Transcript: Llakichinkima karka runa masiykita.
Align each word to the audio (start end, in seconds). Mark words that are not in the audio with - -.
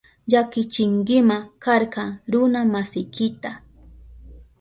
Llakichinkima 0.29 1.37
karka 1.63 2.03
runa 2.31 2.61
masiykita. 2.73 3.51